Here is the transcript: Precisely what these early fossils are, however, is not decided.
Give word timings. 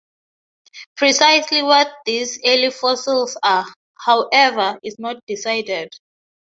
Precisely 0.97 1.61
what 1.61 1.87
these 2.07 2.39
early 2.43 2.71
fossils 2.71 3.37
are, 3.43 3.65
however, 3.99 4.79
is 4.81 4.97
not 4.97 5.23
decided. 5.27 5.93